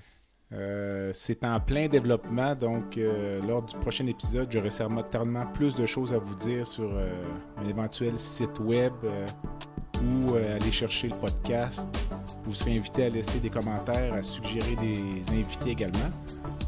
[0.54, 5.86] Euh, c'est en plein développement, donc euh, lors du prochain épisode, j'aurai certainement plus de
[5.86, 7.10] choses à vous dire sur euh,
[7.56, 8.92] un éventuel site web
[10.04, 11.86] ou aller chercher le podcast.
[12.44, 16.10] Vous serez invité à laisser des commentaires, à suggérer des invités également.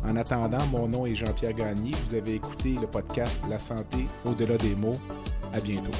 [0.06, 1.90] En attendant, mon nom est Jean-Pierre Gagné.
[2.06, 5.00] Vous avez écouté le podcast La santé au-delà des mots.
[5.52, 5.90] À bientôt.